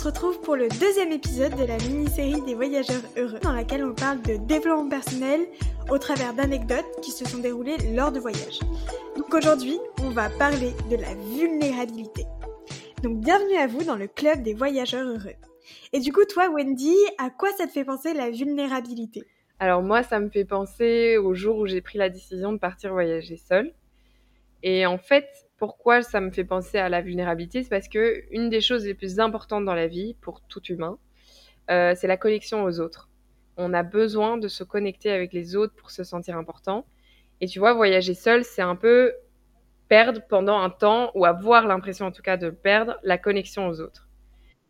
[0.00, 3.92] se retrouve pour le deuxième épisode de la mini-série des voyageurs heureux, dans laquelle on
[3.92, 5.42] parle de développement personnel
[5.90, 8.60] au travers d'anecdotes qui se sont déroulées lors de voyages.
[9.14, 12.24] Donc aujourd'hui, on va parler de la vulnérabilité.
[13.02, 15.36] Donc bienvenue à vous dans le club des voyageurs heureux.
[15.92, 19.24] Et du coup, toi, Wendy, à quoi ça te fait penser la vulnérabilité?
[19.58, 22.94] Alors moi, ça me fait penser au jour où j'ai pris la décision de partir
[22.94, 23.74] voyager seule.
[24.62, 25.28] Et en fait,
[25.60, 28.94] pourquoi ça me fait penser à la vulnérabilité C'est parce que une des choses les
[28.94, 30.98] plus importantes dans la vie pour tout humain,
[31.70, 33.10] euh, c'est la connexion aux autres.
[33.58, 36.86] On a besoin de se connecter avec les autres pour se sentir important.
[37.42, 39.12] Et tu vois, voyager seul, c'est un peu
[39.88, 43.82] perdre pendant un temps, ou avoir l'impression en tout cas de perdre la connexion aux
[43.82, 44.08] autres.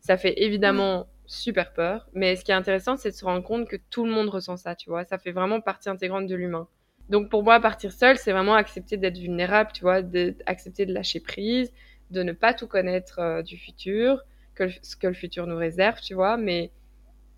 [0.00, 3.66] Ça fait évidemment super peur, mais ce qui est intéressant, c'est de se rendre compte
[3.68, 5.04] que tout le monde ressent ça, tu vois.
[5.04, 6.68] Ça fait vraiment partie intégrante de l'humain.
[7.08, 10.00] Donc pour moi, partir seul, c'est vraiment accepter d'être vulnérable, tu vois,
[10.46, 11.72] accepter de lâcher prise,
[12.10, 14.24] de ne pas tout connaître euh, du futur,
[14.54, 16.36] que ce que le futur nous réserve, tu vois.
[16.36, 16.70] Mais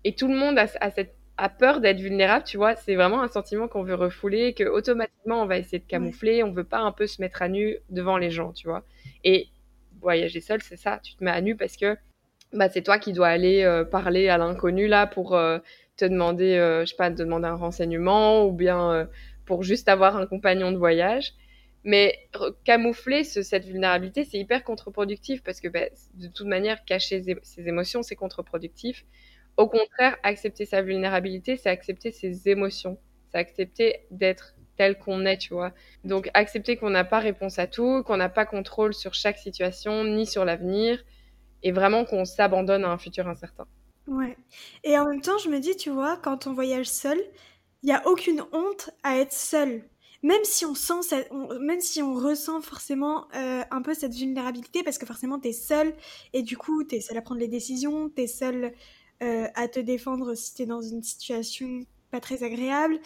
[0.03, 2.75] et tout le monde a, cette, a peur d'être vulnérable, tu vois.
[2.75, 6.43] C'est vraiment un sentiment qu'on veut refouler, que automatiquement on va essayer de camoufler.
[6.43, 8.83] On veut pas un peu se mettre à nu devant les gens, tu vois.
[9.25, 9.47] Et
[9.99, 10.99] voyager seul, c'est ça.
[11.03, 11.97] Tu te mets à nu parce que
[12.53, 15.59] bah, c'est toi qui dois aller euh, parler à l'inconnu là pour euh,
[15.97, 19.09] te demander, je sais pas, te demander un renseignement ou bien
[19.47, 21.33] pour juste avoir un compagnon de voyage.
[21.83, 22.29] Mais
[22.65, 28.03] camoufler cette vulnérabilité, c'est hyper contre-productif parce que bah, de toute manière, cacher ses émotions,
[28.03, 29.05] c'est contre-productif.
[29.55, 32.99] Au contraire, accepter sa vulnérabilité, c'est accepter ses émotions.
[33.31, 35.71] C'est accepter d'être tel qu'on est, tu vois.
[36.03, 40.03] Donc, accepter qu'on n'a pas réponse à tout, qu'on n'a pas contrôle sur chaque situation,
[40.03, 41.03] ni sur l'avenir,
[41.63, 43.65] et vraiment qu'on s'abandonne à un futur incertain.
[44.07, 44.37] Ouais.
[44.83, 47.17] Et en même temps, je me dis, tu vois, quand on voyage seul,
[47.83, 49.83] il n'y a aucune honte à être seul.
[50.23, 51.27] Même si on sent,
[51.61, 55.53] même si on ressent forcément euh, un peu cette vulnérabilité, parce que forcément tu es
[55.53, 55.93] seul,
[56.33, 58.73] et du coup tu es seul à prendre les décisions, tu es seul
[59.21, 62.99] euh, à te défendre si tu es dans une situation pas très agréable,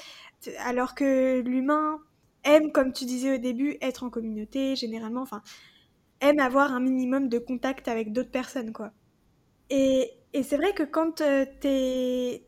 [0.59, 1.99] alors que l'humain
[2.43, 5.41] aime, comme tu disais au début, être en communauté, généralement, enfin,
[6.21, 8.91] aime avoir un minimum de contact avec d'autres personnes, quoi.
[9.69, 12.47] Et, et c'est vrai que quand euh, t'es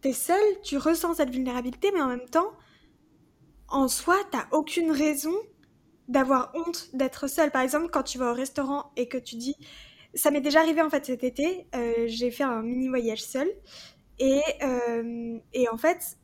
[0.00, 2.52] t'es seul, tu ressens cette vulnérabilité, mais en même temps,
[3.68, 5.34] en soi, t'as aucune raison
[6.08, 7.50] d'avoir honte d'être seul.
[7.50, 9.56] Par exemple, quand tu vas au restaurant et que tu dis,
[10.14, 13.48] ça m'est déjà arrivé en fait cet été, euh, j'ai fait un mini voyage seul
[14.18, 16.18] et, euh, et en fait,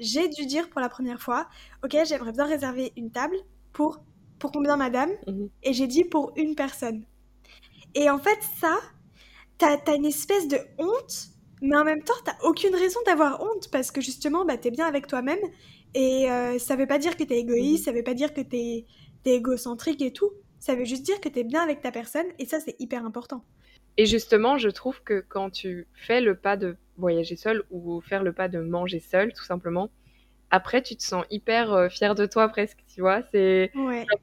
[0.00, 1.48] j'ai dû dire pour la première fois,
[1.84, 3.36] ok, j'aimerais bien réserver une table
[3.72, 4.00] pour
[4.38, 5.10] pour combien madame?
[5.26, 5.50] Mhm.
[5.64, 7.04] Et j'ai dit pour une personne.
[7.94, 8.76] Et en fait, ça,
[9.58, 11.30] t'as as une espèce de honte
[11.62, 14.86] mais en même temps, t'as aucune raison d'avoir honte parce que justement, bah, t'es bien
[14.86, 15.40] avec toi-même
[15.94, 18.86] et euh, ça veut pas dire que t'es égoïste, ça veut pas dire que t'es
[19.26, 20.30] es égocentrique et tout.
[20.58, 23.44] Ça veut juste dire que t'es bien avec ta personne et ça, c'est hyper important.
[23.96, 28.22] Et justement, je trouve que quand tu fais le pas de voyager seul ou faire
[28.22, 29.90] le pas de manger seul, tout simplement,
[30.50, 33.22] après, tu te sens hyper euh, fier de toi presque, tu vois.
[33.30, 33.70] C'est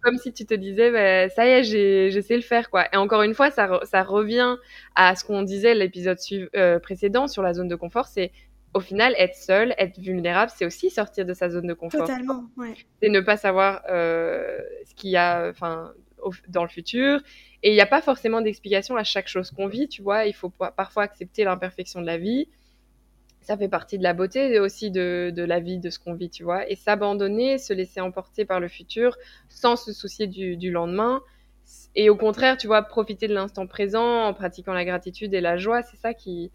[0.01, 2.85] comme si tu te disais, bah, ça y est, j'ai, sais le faire, quoi.
[2.93, 4.57] Et encore une fois, ça, ça revient
[4.95, 6.17] à ce qu'on disait l'épisode
[6.55, 8.07] euh, précédent sur la zone de confort.
[8.07, 8.31] C'est
[8.73, 12.01] au final, être seul, être vulnérable, c'est aussi sortir de sa zone de confort.
[12.01, 12.73] Totalement, ouais.
[13.01, 15.93] C'est ne pas savoir euh, ce qu'il y a, enfin,
[16.49, 17.21] dans le futur.
[17.63, 20.25] Et il n'y a pas forcément d'explication à chaque chose qu'on vit, tu vois.
[20.25, 22.49] Il faut parfois accepter l'imperfection de la vie
[23.47, 26.43] ça fait partie de la beauté aussi de, la vie, de ce qu'on vit, tu
[26.43, 26.69] vois.
[26.69, 29.15] Et s'abandonner, se laisser emporter par le futur
[29.47, 31.21] sans se soucier du, lendemain.
[31.95, 35.55] Et au contraire, tu vois, profiter de l'instant présent en pratiquant la gratitude et la
[35.55, 36.51] joie, c'est ça qui,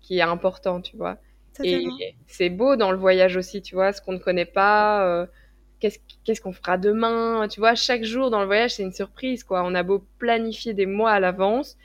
[0.00, 1.18] qui est important, tu vois.
[1.62, 1.86] Et
[2.26, 5.26] c'est beau dans le voyage aussi, tu vois, ce qu'on ne connaît pas, euh,
[5.78, 9.62] qu'est-ce qu'on fera demain, tu vois, chaque jour dans le voyage, c'est une surprise, quoi.
[9.64, 11.76] On a beau planifier des mois à l'avance,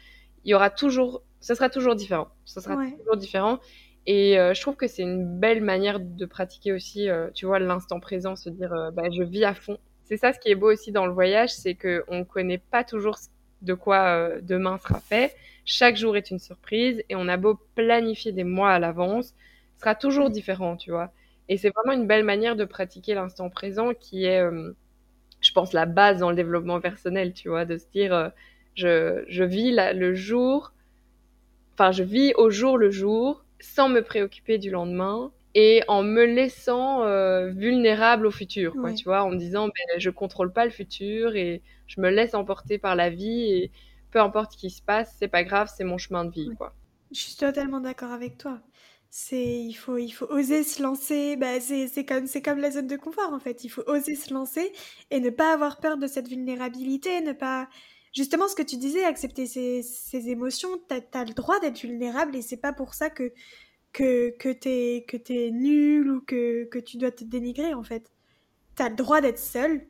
[0.45, 2.29] il y aura toujours, ce sera toujours différent.
[2.43, 3.59] Ce sera toujours différent.
[4.07, 7.59] Et euh, je trouve que c'est une belle manière de pratiquer aussi, euh, tu vois,
[7.59, 9.77] l'instant présent, se dire, euh, bah, je vis à fond.
[10.05, 12.85] C'est ça ce qui est beau aussi dans le voyage, c'est qu'on ne connaît pas
[12.85, 13.17] toujours
[13.61, 15.35] de quoi demain sera fait.
[15.65, 19.33] Chaque jour est une surprise et on a beau planifier des mois à l'avance,
[19.75, 21.11] ce sera toujours différent, tu vois.
[21.49, 24.41] Et c'est vraiment une belle manière de pratiquer l'instant présent qui est,
[25.41, 28.31] je pense, la base dans le développement personnel, tu vois, de se dire,
[28.75, 30.71] je, je vis le jour,
[31.73, 36.23] enfin, je vis au jour le jour sans me préoccuper du lendemain et en me
[36.23, 40.65] laissant euh, vulnérable au futur, quoi, tu vois, en me disant ben, je contrôle pas
[40.65, 43.71] le futur et je me laisse emporter par la vie et
[44.11, 46.75] peu importe ce qui se passe, c'est pas grave, c'est mon chemin de vie, quoi.
[47.11, 48.59] Je suis totalement d'accord avec toi.
[49.09, 52.87] C'est il faut il faut oser se lancer, bah, c'est comme c'est comme la zone
[52.87, 54.71] de confort en fait, il faut oser se lancer
[55.11, 57.69] et ne pas avoir peur de cette vulnérabilité, ne pas
[58.17, 62.35] justement ce que tu disais, accepter ses, ses émotions, t'as as le droit d'être vulnérable
[62.35, 63.31] et c'est pas pour ça que
[63.93, 68.11] que, que t'es que es nul ou que, que tu dois te dénigrer en fait.
[68.75, 69.81] T'as le droit d'être seul.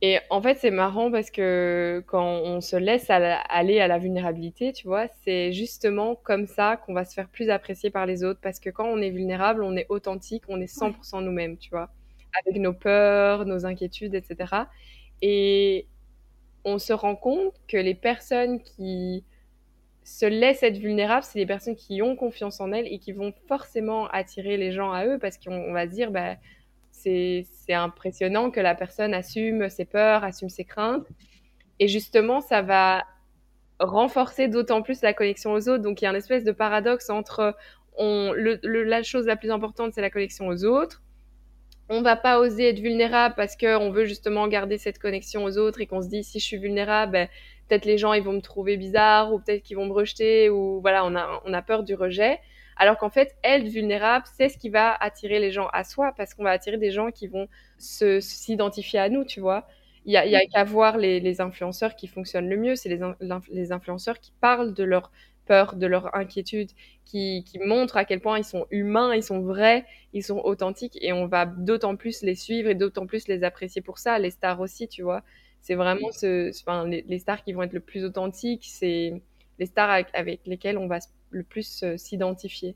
[0.00, 4.72] Et en fait, c'est marrant parce que quand on se laisse aller à la vulnérabilité,
[4.72, 8.40] tu vois, c'est justement comme ça qu'on va se faire plus apprécier par les autres.
[8.42, 11.90] Parce que quand on est vulnérable, on est authentique, on est 100% nous-mêmes, tu vois,
[12.40, 14.54] avec nos peurs, nos inquiétudes, etc.
[15.20, 15.86] Et
[16.64, 19.24] on se rend compte que les personnes qui
[20.04, 23.32] se laissent être vulnérables, c'est les personnes qui ont confiance en elles et qui vont
[23.46, 26.36] forcément attirer les gens à eux parce qu'on va se dire, bah,
[26.90, 31.06] c'est impressionnant que la personne assume ses peurs, assume ses craintes.
[31.78, 33.04] Et justement, ça va
[33.80, 35.82] renforcer d'autant plus la connexion aux autres.
[35.82, 37.56] Donc il y a un espèce de paradoxe entre
[37.96, 41.02] on, la chose la plus importante, c'est la connexion aux autres.
[41.94, 45.82] On va pas oser être vulnérable parce qu'on veut justement garder cette connexion aux autres
[45.82, 47.28] et qu'on se dit si je suis vulnérable, ben,
[47.68, 50.80] peut-être les gens ils vont me trouver bizarre ou peut-être qu'ils vont me rejeter ou
[50.80, 52.40] voilà, on a, on a peur du rejet.
[52.78, 56.32] Alors qu'en fait, être vulnérable, c'est ce qui va attirer les gens à soi parce
[56.32, 57.46] qu'on va attirer des gens qui vont
[57.76, 59.66] s'identifier à nous, tu vois.
[60.06, 63.00] Il y a, a qu'à voir les, influenceurs qui fonctionnent le mieux, c'est les,
[63.50, 65.12] les influenceurs qui parlent de leur
[65.52, 66.70] peur, de leur inquiétude,
[67.04, 69.84] qui, qui montrent à quel point ils sont humains, ils sont vrais,
[70.14, 73.82] ils sont authentiques et on va d'autant plus les suivre et d'autant plus les apprécier
[73.82, 74.18] pour ça.
[74.18, 75.22] Les stars aussi, tu vois.
[75.60, 79.22] C'est vraiment ce, enfin, les, stars qui vont être le plus authentiques, c'est
[79.58, 81.00] les stars avec, lesquelles on va
[81.30, 82.74] le plus euh, s'identifier.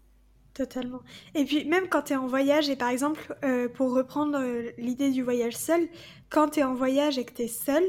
[0.53, 1.01] Totalement.
[1.35, 4.71] Et puis même quand tu es en voyage, et par exemple, euh, pour reprendre euh,
[4.77, 5.89] l'idée du voyage seul,
[6.29, 7.85] quand tu es en voyage et que tu es seul,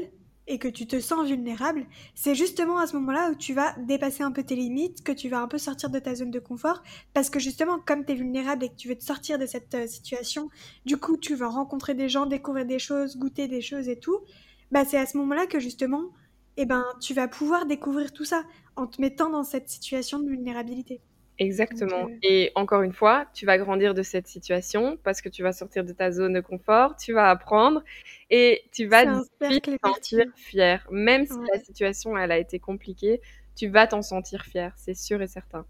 [0.48, 4.22] et que tu te sens vulnérable, c'est justement à ce moment-là où tu vas dépasser
[4.22, 6.82] un peu tes limites, que tu vas un peu sortir de ta zone de confort,
[7.12, 9.74] parce que justement, comme tu es vulnérable et que tu veux te sortir de cette
[9.74, 10.48] euh, situation,
[10.86, 14.20] du coup, tu vas rencontrer des gens, découvrir des choses, goûter des choses et tout,
[14.72, 16.10] bah c'est à ce moment-là que justement,
[16.56, 18.42] eh ben, tu vas pouvoir découvrir tout ça
[18.74, 21.02] en te mettant dans cette situation de vulnérabilité.
[21.38, 22.08] Exactement.
[22.22, 25.84] Et encore une fois, tu vas grandir de cette situation parce que tu vas sortir
[25.84, 27.82] de ta zone de confort, tu vas apprendre
[28.30, 30.86] et tu vas te sentir fier.
[30.90, 33.20] Même si la situation elle a été compliquée,
[33.54, 35.64] tu vas t'en sentir fier, c'est sûr et certain.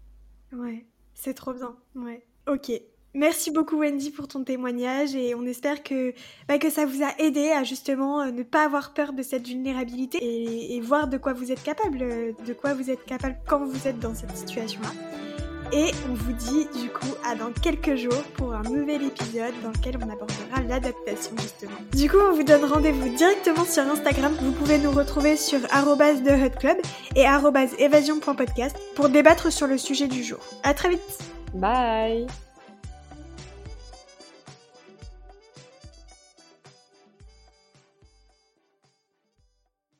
[0.51, 1.75] Ouais, c'est trop bien.
[1.95, 2.23] Ouais.
[2.47, 2.71] Ok.
[3.15, 6.13] Merci beaucoup Wendy pour ton témoignage et on espère que,
[6.47, 9.47] bah, que ça vous a aidé à justement euh, ne pas avoir peur de cette
[9.47, 13.37] vulnérabilité et, et voir de quoi vous êtes capable, euh, de quoi vous êtes capable
[13.47, 15.28] quand vous êtes dans cette situation-là.
[15.71, 19.69] Et on vous dit du coup à dans quelques jours pour un nouvel épisode dans
[19.69, 21.77] lequel on abordera l'adaptation justement.
[21.93, 24.33] Du coup, on vous donne rendez-vous directement sur Instagram.
[24.41, 26.77] Vous pouvez nous retrouver sur @thehotclub
[27.15, 30.39] et @evasion.podcast pour débattre sur le sujet du jour.
[30.63, 31.19] À très vite.
[31.53, 32.27] Bye.